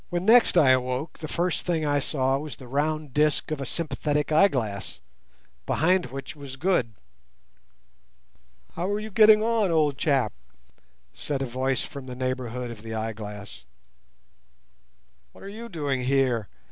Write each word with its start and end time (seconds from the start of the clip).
When 0.09 0.25
next 0.25 0.57
I 0.57 0.71
awoke 0.71 1.19
the 1.19 1.27
first 1.27 1.61
thing 1.61 1.85
I 1.85 1.99
saw 1.99 2.35
was 2.39 2.55
the 2.55 2.67
round 2.67 3.13
disc 3.13 3.51
of 3.51 3.61
a 3.61 3.67
sympathetic 3.67 4.31
eyeglass, 4.31 4.99
behind 5.67 6.07
which 6.07 6.35
was 6.35 6.55
Good. 6.55 6.95
"How 8.73 8.89
are 8.89 8.99
you 8.99 9.11
getting 9.11 9.43
on, 9.43 9.69
old 9.69 9.99
chap?" 9.99 10.33
said 11.13 11.43
a 11.43 11.45
voice 11.45 11.83
from 11.83 12.07
the 12.07 12.15
neighbourhood 12.15 12.71
of 12.71 12.81
the 12.81 12.95
eyeglass. 12.95 13.67
"What 15.33 15.43
are 15.43 15.47
you 15.49 15.69
doing 15.69 16.01
here?" 16.01 16.47